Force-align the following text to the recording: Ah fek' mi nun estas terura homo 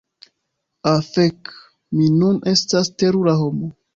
Ah 0.91 1.03
fek' 1.11 1.51
mi 1.97 2.05
nun 2.19 2.41
estas 2.53 2.93
terura 3.03 3.37
homo 3.43 3.67